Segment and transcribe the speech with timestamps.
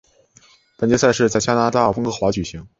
[0.79, 2.67] 本届赛事在加拿大温哥华举行。